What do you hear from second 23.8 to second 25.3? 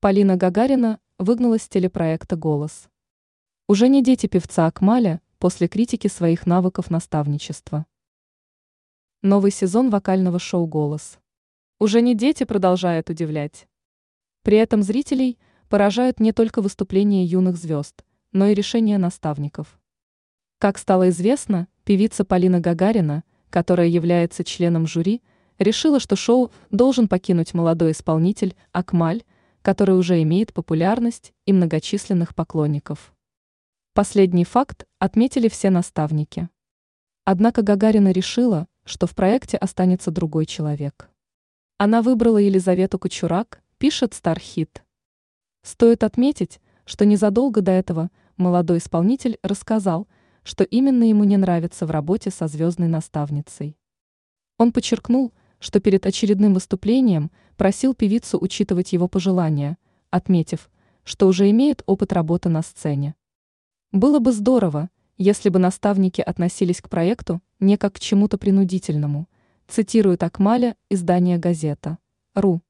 является членом жюри,